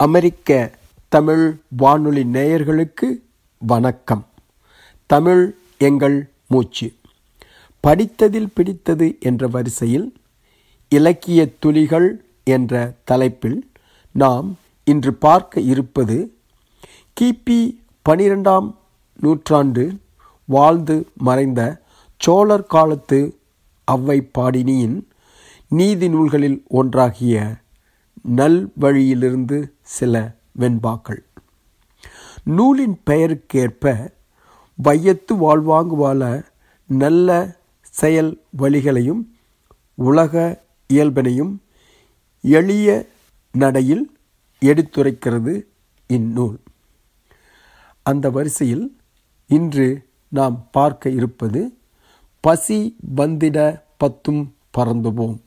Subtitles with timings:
[0.00, 0.50] அமெரிக்க
[1.08, 3.06] தமிழ் வானொலி நேயர்களுக்கு
[3.58, 4.26] வணக்கம்.
[5.06, 5.42] தமிழ்
[5.78, 6.92] எங்கள் மூச்சு.
[7.84, 10.06] படித்ததில் பிடித்தது என்ற வரிசையில்
[10.88, 12.08] இலக்கிய துளிகள்
[12.44, 13.70] என்ற தலைப்பில்
[14.12, 16.34] நாம் இன்று பார்க்க இருப்பது
[17.20, 17.60] கிபி
[18.08, 18.74] பனிரெண்டாம்
[19.16, 19.84] நூற்றாண்டு
[20.48, 21.80] வாழ்ந்து மறைந்த
[22.16, 23.38] சோழர் காலத்து
[23.84, 24.98] அவ்வை பாடினியின்
[25.68, 27.56] நீதி நூல்களில் ஒன்றாகிய
[28.36, 29.58] நல்வழியிலிருந்து
[29.96, 30.14] சில
[30.58, 31.22] வெண்பாக்கள்.
[32.44, 33.92] நூலின் பெயருக்கேற்ப
[34.82, 36.22] வையத்து வாழ்வாங்கு வாழ
[36.86, 37.28] நல்ல
[38.00, 39.22] செயல் வழிகளையும்
[39.94, 41.54] உலக இயல்பினையும்
[42.42, 42.88] எளிய
[43.54, 44.04] நடையில்
[44.62, 45.54] எடுத்துரைக்கிறது
[46.06, 46.58] இந்நூல்.
[48.02, 48.86] அந்த வரிசையில்
[49.48, 49.88] இன்று
[50.28, 51.60] நாம் பார்க்க இருப்பது
[52.44, 52.78] பசி
[53.16, 53.58] வந்திட
[53.96, 54.42] பத்தும்
[54.78, 55.38] பறந்துவோம்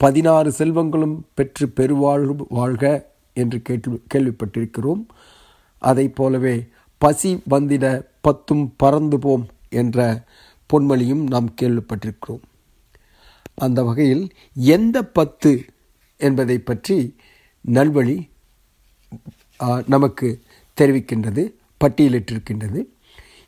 [0.00, 2.24] பதினாறு செல்வங்களும் பெற்று பெருவாழ்
[2.58, 2.84] வாழ்க
[3.42, 5.02] என்று கேட்டு கேள்விப்பட்டிருக்கிறோம்.
[5.82, 6.56] அதை போலவே
[7.02, 7.84] பசி வந்திட
[8.26, 9.46] பத்தும் பறந்து போம்
[9.80, 9.98] என்ற
[10.70, 12.44] பொன்மொழியும் நாம் கேள்விப்பட்டிருக்கிறோம்.
[13.64, 14.24] அந்த வகையில்
[14.76, 15.52] எந்த பத்து
[16.20, 16.98] என்பதை பற்றி
[17.64, 18.16] நல்வழி
[19.94, 20.28] நமக்கு
[20.78, 21.42] தெரிவிக்கின்றது
[21.80, 22.80] பட்டியலிட்டிருக்கின்றது.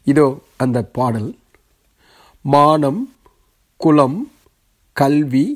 [0.06, 0.26] இதோ
[0.64, 1.30] அந்த பாடல்.
[2.44, 3.02] மானம்
[3.80, 4.18] குலம்
[4.96, 5.46] கல்வி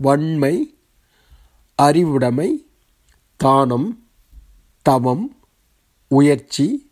[0.00, 0.78] வன்மை
[1.74, 2.70] அறிவுடைமை
[3.36, 4.04] தானம்
[4.82, 5.36] தவம்
[6.08, 6.90] உயர்ச்சி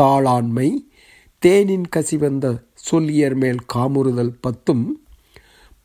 [0.00, 0.88] தாளாண்மை
[1.38, 4.92] தேனின் கசிவந்த சொல்லியர் மேல் காமுறுதல் பத்தும்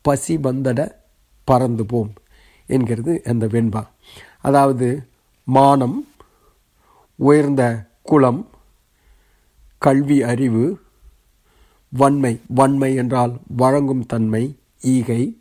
[0.02, 1.04] பசி வந்தட
[1.44, 2.12] பறந்து போம்
[2.66, 3.86] என்கிறது அந்த வெண்பா.
[4.40, 5.08] அதாவது
[5.44, 6.08] மானம்
[7.16, 8.48] உயர்ந்த குலம்
[9.78, 10.80] கல்வி அறிவு
[11.90, 15.39] வன்மை வன்மை என்றால் வழங்கும் தன்மை ஈகை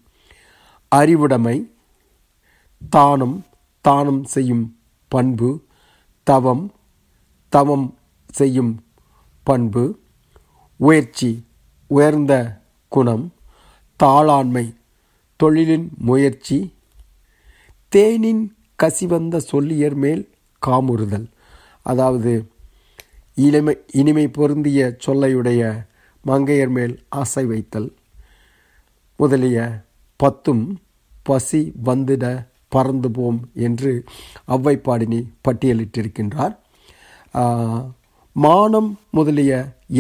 [0.92, 1.74] அறிவுடைமை
[2.90, 3.46] தானம்
[3.82, 5.50] தானம் செய்யும் பண்பு
[6.24, 6.72] தவம்
[7.50, 7.98] தவம்
[8.30, 8.86] செய்யும்
[9.44, 10.00] பண்பு
[10.76, 11.46] உயர்ச்சி
[11.88, 13.34] உயர்ந்த குணம்
[14.04, 14.74] தாளாண்மை
[15.44, 16.74] தொழிலின் முயற்சி
[17.96, 18.44] தேனின்
[18.84, 20.24] கசிவந்த சொல்லியர் மேல்
[20.66, 21.28] காமுறுதல்.
[21.82, 22.34] அதாவது
[23.36, 25.62] இளமை இனிமை பொருந்திய சொல்லையுடைய
[26.26, 27.90] மங்கையர் மேல் ஆசை வைத்தல்.
[29.16, 29.88] முதலிய
[30.20, 30.64] பத்தும்
[31.30, 32.26] பசி வந்திட
[32.74, 33.38] பறந்து போம்
[33.68, 33.92] என்று
[34.54, 36.56] அவ்வைப்பாடினி பட்டியலிட்டிருக்கின்றார்.
[38.36, 39.54] மானம் முதலிய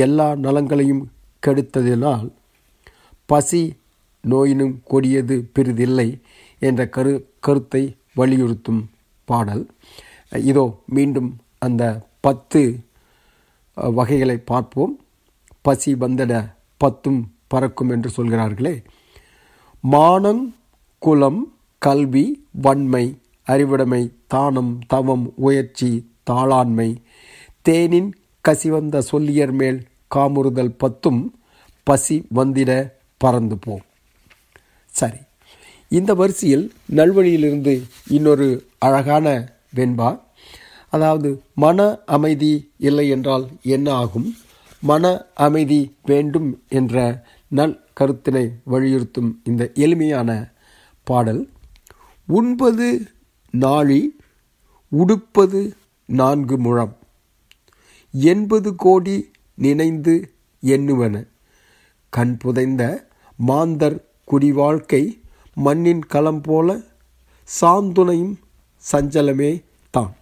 [0.05, 1.03] எல்லா நலங்களையும்
[1.43, 2.27] கெடுத்ததினால்
[3.29, 3.61] பசி
[4.23, 6.07] நோயினும் கொடியது பெரிதில்லை
[6.61, 7.13] என்ற கரு
[7.45, 7.83] கருத்தை
[8.19, 8.81] வலியுறுத்தும்
[9.27, 9.63] பாடல்.
[10.49, 10.65] இதோ
[10.95, 11.29] மீண்டும்
[11.65, 11.83] அந்த
[12.25, 12.61] பத்து
[13.77, 14.93] வகைகளை பார்ப்போம்.
[15.65, 16.33] பசி வந்திட
[16.81, 17.19] பத்தும்
[17.53, 18.75] பறக்கும் என்று சொல்கிறார்களே.
[19.81, 20.55] மானம்
[20.99, 26.95] குலம் கல்வி வன்மை அறிவுடைமை தானம் தவம் உயர்ச்சி தாளாண்மை
[27.61, 28.13] தேனின்
[28.49, 31.33] கசிவந்த சொல்லியர் மேல் காமுறுதல் பத்தும்
[31.83, 33.85] பசி வந்திட பறந்து போம்
[34.87, 35.17] சரி
[35.89, 40.19] இந்த வரிசையில் நல்வழியிலிருந்து இன்னொரு அழகான வெண்பா.
[40.89, 44.35] அதாவது மன அமைதி இல்லை என்றால் என்ன ஆகும்?
[44.79, 50.51] மன அமைதி வேண்டும் என்ற நல் கருத்தினை வலியுறுத்தும் இந்த எளிமையான
[51.03, 51.49] பாடல்.
[52.27, 52.87] உண்பது
[53.51, 54.01] நாழி
[54.97, 55.71] உடுப்பது
[56.05, 56.97] நான்கு முழம்.
[58.11, 61.27] எண்பது கோடி நினைந்து எண்ணுவன.
[62.09, 63.97] கண் புதைந்த மாந்தர்
[64.31, 65.03] குடிவாழ்க்கை
[65.53, 66.81] மண்ணின் களம் போல
[67.61, 68.35] சாந்துணையும்
[68.91, 70.15] சஞ்சலமே தான்.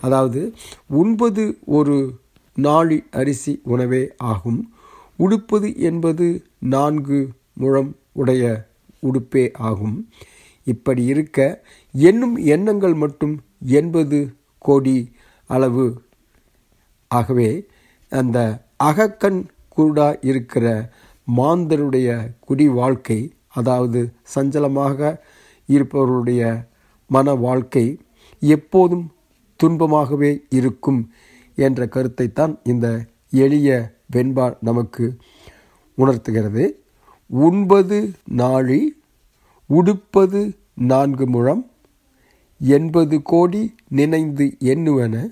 [0.00, 0.54] அதாவது
[0.86, 2.18] உண்பது ஒரு
[2.54, 4.74] நாழி அரிசி உணவே ஆகும்.
[5.18, 6.26] உடுப்பது என்பது
[6.58, 8.70] நான்கு முழம் உடைய
[9.02, 10.08] உடுப்பே ஆகும்.
[10.64, 11.38] இப்படி இருக்க
[11.92, 13.34] எண்ணும் எண்ணங்கள் மட்டும்
[13.66, 14.18] எண்பது
[14.58, 15.12] கோடி
[15.46, 15.86] அளவு.
[17.08, 17.68] ஆகவே
[18.08, 18.38] அந்த
[18.84, 20.66] அகக்கண் கூடா இருக்கிற
[21.36, 22.08] மாந்தருடைய
[22.40, 24.00] குடி வாழ்க்கை அதாவது
[24.34, 25.18] சஞ்சலமாக
[25.68, 26.68] இருப்பவருடைய
[27.06, 28.00] மன வாழ்க்கை
[28.42, 29.06] எப்போதும்
[29.60, 31.00] துன்பமாகவே இருக்கும்
[31.58, 32.86] என்ற கருத்தைத்தான் இந்த
[33.30, 35.16] எளிய வெண்பா நமக்கு
[35.94, 36.84] உணர்த்துகிறது.
[37.26, 39.02] உண்பது நாழி
[39.68, 41.70] உடுப்பது நான்கு முழம்.
[42.58, 45.30] எண்பது கோடி நினைந்து எண்ணுவன.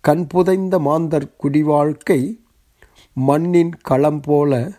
[0.00, 2.38] கண் புதைந்த மாந்தர் குடிவாழ்க்கை.
[3.12, 4.72] மண்ணின் களம் போல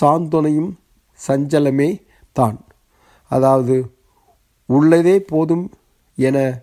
[0.00, 0.72] சாந்துணையும்
[1.26, 2.02] சஞ்சலமே
[2.32, 2.58] தான்.
[3.28, 3.90] அதாவது
[4.68, 5.70] உள்ளதே போதும்
[6.16, 6.60] என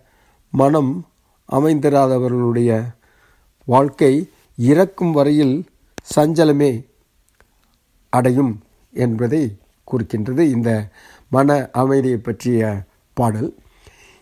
[0.51, 1.05] மனம்
[1.51, 2.83] அமைந்திராதவர்களுடைய
[3.65, 5.65] வாழ்க்கை இறக்கும் வரையில்
[6.15, 6.85] சஞ்சலமே
[8.09, 8.63] அடையும்
[8.93, 9.57] என்பதை
[9.91, 10.89] குறிக்கின்றது இந்த
[11.29, 13.55] மன அமைதியை பற்றிய பாடல்.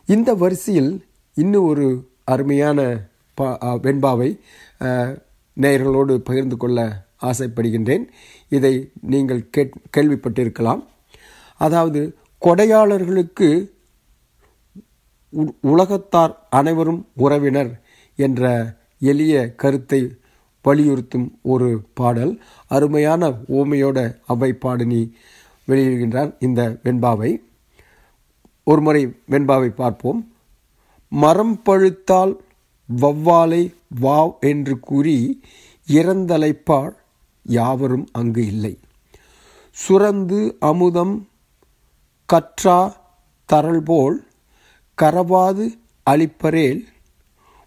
[0.05, 4.39] இந்த வரிசையில் இன்னும் ஒரு அருமையான பா வெண்பாவை
[5.61, 8.07] நேயர்களோடு பகிர்ந்து கொள்ள ஆசைப்படுகின்றேன்.
[8.49, 10.85] இதை நீங்கள் கேட் கேள்விப்பட்டிருக்கலாம்.
[11.57, 13.69] அதாவது கொடையாளர்களுக்கு
[15.29, 17.81] உ- உலகத்தார் அனைவரும் உறவினர்
[18.15, 20.15] என்ற எளிய கருத்தை
[20.63, 22.41] வலியுறுத்தும் ஒரு பாடல்.
[22.67, 25.11] அருமையான ஓமையோட அவை பாடினி
[25.67, 27.41] வெளியிடுகின்றார் இந்த வெண்பாவை.
[28.63, 30.33] ஒருமுறை வெண்பாவை பார்ப்போம்.
[31.09, 32.33] மரம் பழுத்தால்
[33.01, 35.41] வவ்வாலை வாவ் என்று கூறி
[35.87, 36.91] இறந்தலைப்பாள்
[37.43, 38.79] யாவரும் அங்கு இல்லை.
[39.75, 41.27] சுரந்து அமுதம்
[42.25, 42.95] கற்றா
[43.53, 44.17] தரல்போல்
[45.01, 45.65] கரவாது
[46.09, 46.81] அளிப்பரேல்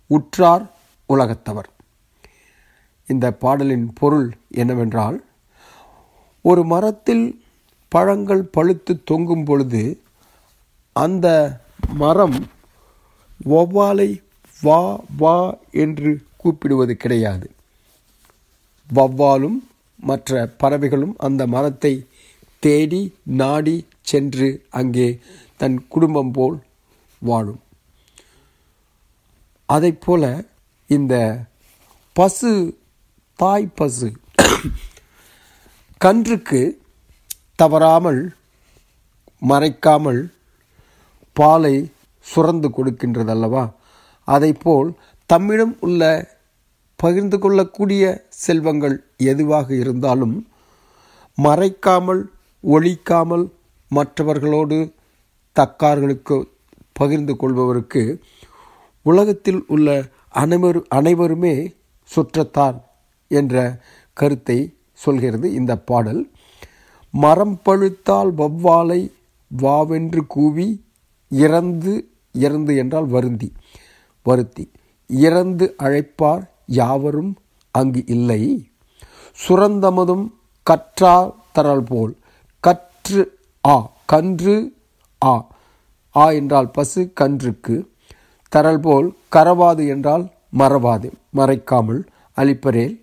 [0.06, 0.76] உற்றார்
[1.08, 1.70] உலகத்தவர்.
[3.06, 5.18] இந்த பாடலின் பொருள் என்னவென்றால்
[6.44, 7.26] ஒரு மரத்தில்
[7.92, 9.82] பழங்கள் பழுத்து தொங்கும் பொழுது
[10.96, 11.26] அந்த
[11.94, 12.38] மரம்
[13.48, 14.10] வௌவாலை
[14.62, 14.80] வா
[15.16, 15.36] வா
[15.70, 17.50] என்று கூப்பிடுவது கிடையாது.
[18.94, 19.58] வௌவாலும்
[20.00, 21.92] மற்ற பறவைகளும் அந்த மரத்தை
[22.58, 25.08] தேடி நாடி சென்று அங்கே
[25.56, 26.56] தன் குடும்பம் போல்
[27.18, 27.60] வாழும்.
[29.68, 30.24] அதைப் போல
[30.90, 31.14] இந்த
[32.16, 32.50] பசு
[33.38, 34.08] தாய் பசு.
[36.00, 36.60] கன்றுக்கு
[37.56, 38.20] தவறாமல்
[39.42, 40.20] மறைக்காமல்
[41.32, 41.90] பாலை
[42.26, 43.64] சுரந்து கொடுக்கின்றது அல்லவா
[44.28, 44.88] அதைப்போல்
[45.26, 46.02] தம்மிடம் உள்ள
[46.96, 50.48] பகிர்ந்து கொள்ளக்கூடிய செல்வங்கள் எதுவாக இருந்தாலும்
[51.38, 52.22] மறைக்காமல்
[52.64, 53.46] ஒழிக்காமல்
[53.88, 54.94] மற்றவர்களோடு
[55.56, 56.38] தக்கார்களுக்கு
[56.92, 58.20] பகிர்ந்து கொள்பவருக்கு
[59.02, 60.04] உலகத்தில் உள்ள
[60.34, 61.54] அனைவரு அனைவருமே
[62.10, 62.85] சுற்றத்தார்.
[63.28, 63.80] என்ற
[64.16, 64.58] கருத்தை
[64.94, 66.22] சொல்கிறது இந்த பாடல்.
[67.14, 69.00] மரம் பழுத்தால் வவ்வாலை
[69.50, 70.68] வாவென்று கூவி
[71.30, 71.94] இறந்து
[72.34, 73.48] இறந்து என்றால் வருந்தி
[74.26, 74.64] வருத்தி.
[75.10, 76.44] இறந்து அழைப்பார்
[76.80, 77.32] யாவரும்
[77.74, 78.42] அங்கு இல்லை.
[79.38, 80.26] சுரந்தமதும்
[80.66, 81.16] கற்றா
[81.52, 82.14] தரல் போல்
[82.64, 83.22] கற்று
[83.64, 83.76] ஆ
[84.06, 84.56] கன்று
[85.22, 85.34] ஆ
[86.14, 87.76] ஆ என்றால் பசு கன்றுக்கு.
[88.52, 90.24] தரல் போல் கரவாது என்றால்
[90.58, 92.02] மறவாது மறைக்காமல்
[92.36, 92.94] அளிப்பரேல்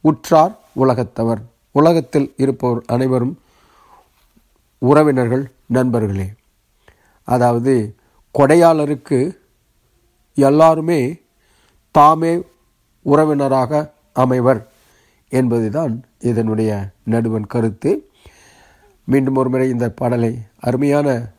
[0.00, 1.42] உற்றார் உலகத்தவர்.
[1.70, 3.38] உலகத்தில் இருப்பவர் அனைவரும்
[4.78, 6.32] உறவினர்கள் நண்பர்களே.
[7.24, 7.94] அதாவது
[8.38, 9.36] கொடையாளருக்கு
[10.34, 11.16] எல்லாருமே
[11.90, 12.42] தாமே
[13.02, 14.66] உறவினராக அமைவர்
[15.28, 18.08] என்பதுதான் இதனுடைய நடுவன் கருத்து.
[19.04, 21.30] மீண்டும் ஒருமுறை இந்த பாடலை அருமையான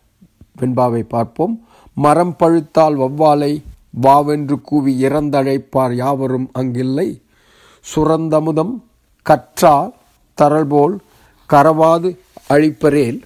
[0.56, 1.68] வெண்பாவை பார்ப்போம்.
[1.94, 3.64] மரம் பழுத்தால் வவ்வாலை
[4.02, 7.21] வாவென்று கூவி இறந்தழைப்பார் யாவரும் அங்கில்லை.
[7.86, 8.74] சுரந்தமுதம்
[9.26, 9.92] கற்றார்
[10.38, 10.96] தரல்போல்
[11.50, 12.10] கரவாது
[12.54, 13.20] அழிப்பரேல்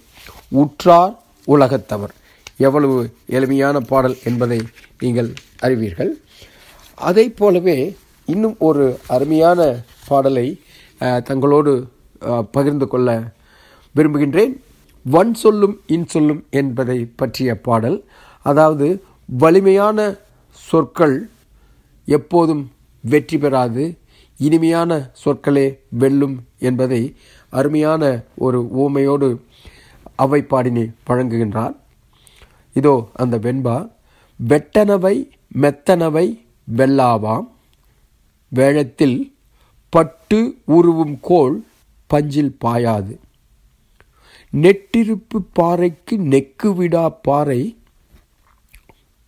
[0.62, 1.14] உற்றார்
[1.54, 2.14] உலகத்தவர்.
[2.66, 2.98] எவ்வளவு
[3.38, 4.60] எளிமையான பாடல் என்பதை
[5.04, 5.30] நீங்கள்
[5.66, 6.12] அறிவீர்கள்.
[7.10, 7.78] அதை போலவே
[8.34, 8.86] இன்னும் ஒரு
[9.16, 9.60] அருமையான
[10.10, 10.48] பாடலை
[11.30, 11.72] தங்களோடு
[12.56, 13.10] பகிர்ந்து கொள்ள
[13.96, 14.54] விரும்புகின்றேன்.
[15.06, 17.98] வன் சொல்லும் இன் சொல்லும் என்பதை பற்றிய பாடல்.
[18.46, 18.88] அதாவது
[19.42, 20.00] வலிமையான
[20.68, 21.18] சொற்கள்
[22.08, 22.64] எப்போதும்
[23.04, 23.84] வெற்றி பெறாது
[24.38, 27.16] இனிமையான சொற்களே வெல்லும் என்பதை
[27.50, 29.42] அருமையான ஒரு ஊமையோடு
[30.16, 31.76] அவை பாடினை வழங்குகின்றார்.
[32.74, 33.92] இதோ அந்த வெண்பா
[34.48, 35.30] வெட்டனவை
[35.62, 37.48] மெத்தனவை வெல்லாவாம்.
[38.50, 39.34] வேழத்தில்
[39.90, 41.64] பட்டு உருவும் கோள்
[42.08, 43.20] பஞ்சில் பாயாது.
[44.52, 47.78] நெட்டிருப்பு பாறைக்கு நெக்கு விடா பாறை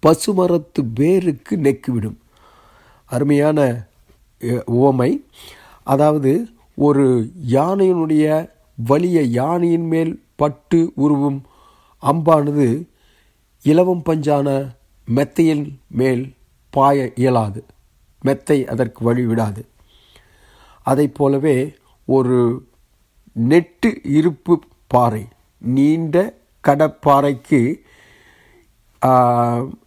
[0.06, 2.20] பசுமரத்து வேருக்கு நெக்கு விடும்.
[3.06, 3.87] அருமையான
[4.66, 5.12] உவமை.
[5.94, 6.32] அதாவது
[6.76, 7.06] ஒரு
[7.52, 8.26] யானையினுடைய
[8.90, 11.40] வலிய யானையின் மேல் பட்டு உருவும்
[12.04, 12.68] அம்பானது
[13.66, 14.48] இலவம் பஞ்சான
[15.08, 15.66] மெத்தையின்
[16.00, 16.24] மேல்
[16.74, 17.62] பாய இயலாது.
[18.22, 19.62] மெத்தை அதற்கு வழி விடாது.
[21.18, 21.58] போலவே
[22.08, 22.40] ஒரு
[23.50, 24.54] நெட்டு இருப்பு
[24.88, 25.24] பாறை
[25.58, 26.16] நீண்ட
[26.68, 27.62] கடப்பாறைக்கு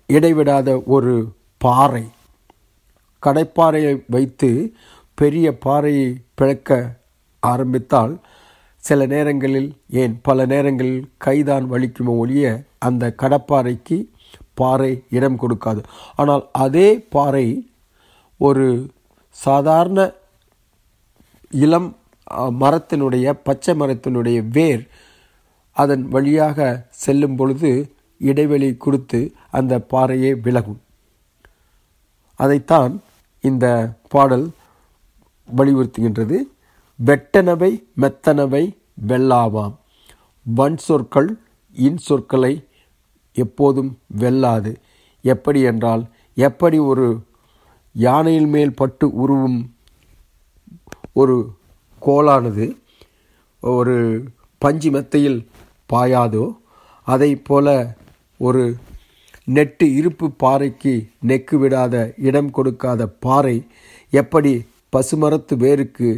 [0.06, 1.14] இடைவிடாத ஒரு
[1.58, 2.04] பாறை.
[3.26, 4.50] கடைப்பாறையை வைத்து
[5.14, 6.78] பெரிய பாறையை பிளக்க
[7.42, 8.14] ஆரம்பித்தால்
[8.84, 9.70] சில நேரங்களில்
[10.02, 12.44] ஏன் பல நேரங்களில் கைதான் வலிக்குமோ ஒழிய
[12.78, 13.98] அந்த கடப்பாறைக்கு
[14.54, 15.80] பாறை இடம் கொடுக்காது.
[16.16, 17.46] ஆனால் அதே பாறை
[18.36, 18.66] ஒரு
[19.36, 20.00] சாதாரண
[21.50, 21.88] இளம்
[22.62, 24.82] மரத்தினுடைய பச்சை மரத்தினுடைய வேர்
[25.76, 26.58] அதன் வழியாக
[27.04, 27.70] செல்லும் பொழுது
[28.18, 30.80] இடைவெளி கொடுத்து அந்த பாறையே விலகும்.
[32.40, 32.92] அதைத்தான்
[33.40, 33.66] இந்த
[34.08, 34.46] பாடல்
[35.56, 36.38] வலியுறுத்துகின்றது.
[36.98, 38.64] வெட்டனவை மெத்தனவை
[39.08, 39.76] வெல்லாவாம்.
[40.42, 41.30] வன் சொற்கள்
[41.72, 42.54] இன் சொற்களை
[43.32, 44.72] எப்போதும் வெல்லாது.
[45.24, 46.02] எப்படி என்றால்
[46.34, 47.06] எப்படி ஒரு
[47.92, 49.58] யானையின் மேல் பட்டு உருவும்
[51.12, 51.36] ஒரு
[52.02, 52.66] கோலானது
[53.60, 53.96] ஒரு
[54.58, 55.48] பஞ்சு மெத்தையில்
[55.92, 56.44] பாயாதோ
[57.06, 57.96] அதை போல
[58.38, 58.76] ஒரு
[59.56, 60.94] நெட்டு இருப்பு பாறைக்கு
[61.30, 61.94] நெக்கு விடாத
[62.28, 63.56] இடம் கொடுக்காத பாறை
[64.20, 64.52] எப்படி
[64.96, 66.08] பசுமரத்து வேருக்கு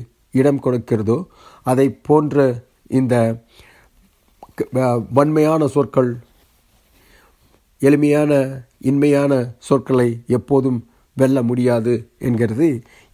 [0.41, 1.19] இடம் கொடுக்கிறதோ
[1.67, 2.45] அதை போன்ற
[2.99, 3.15] இந்த
[5.19, 6.11] வன்மையான சொற்கள்
[7.81, 8.33] எளிமையான
[8.91, 9.33] இன்மையான
[9.69, 10.81] சொற்களை எப்போதும்
[11.17, 11.95] வெல்ல முடியாது
[12.27, 12.69] என்கிறது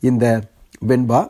[0.09, 0.25] இந்த
[0.89, 1.21] வெண்பா.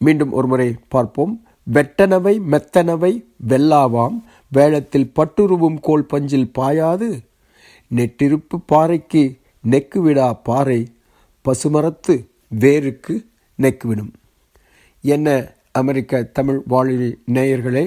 [0.00, 1.32] மீண்டும் ஒருமுறை பார்ப்போம்.
[1.74, 3.12] வெட்டனவை மெத்தனவை
[3.50, 4.16] வெல்லாவாம்
[4.52, 7.08] வேளத்தில் பட்டுருவும் கோல் பஞ்சில் பாயாது.
[7.94, 9.22] நெட்டிருப்பு பாறைக்கு
[9.70, 10.80] நெக்கு விடா பாறை
[11.44, 12.14] பசுமரத்து
[12.60, 13.14] வேருக்கு
[13.62, 14.12] நெக்குவிடும்.
[15.02, 16.96] என்ன அமெரிக்க தமிழ் வாழி
[17.32, 17.84] நேயர்களே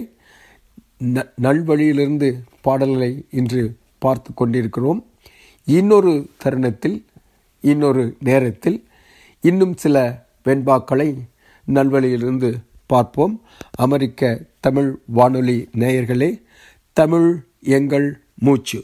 [1.41, 2.29] நல்வழியிலிருந்து
[2.61, 5.05] பாடல்களை இன்று பார்த்து கொண்டிருக்கிறோம்.
[5.65, 7.05] இன்னொரு தருணத்தில்
[7.61, 8.87] இன்னொரு நேரத்தில்
[9.41, 11.09] இன்னும் சில வெண்பாக்களை
[11.67, 12.49] நல்வழியிலிருந்து
[12.85, 13.41] பார்ப்போம்.
[13.75, 16.43] அமெரிக்க தமிழ் வானொலி நேயர்களே
[16.99, 18.79] தமிழ் எங்கள் மூச்சு.